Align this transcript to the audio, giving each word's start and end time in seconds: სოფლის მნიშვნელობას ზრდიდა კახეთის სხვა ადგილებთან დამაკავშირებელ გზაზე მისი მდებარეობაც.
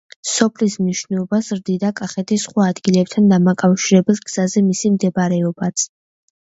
სოფლის 0.27 0.77
მნიშვნელობას 0.83 1.49
ზრდიდა 1.53 1.91
კახეთის 2.01 2.47
სხვა 2.49 2.67
ადგილებთან 2.73 3.31
დამაკავშირებელ 3.35 4.23
გზაზე 4.31 4.67
მისი 4.71 4.97
მდებარეობაც. 4.99 5.91